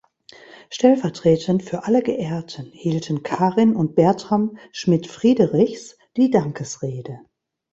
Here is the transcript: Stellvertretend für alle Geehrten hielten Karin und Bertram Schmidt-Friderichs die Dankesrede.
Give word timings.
Stellvertretend 0.71 1.61
für 1.61 1.83
alle 1.83 2.01
Geehrten 2.01 2.71
hielten 2.71 3.21
Karin 3.21 3.75
und 3.75 3.93
Bertram 3.93 4.57
Schmidt-Friderichs 4.71 5.95
die 6.17 6.31
Dankesrede. 6.31 7.19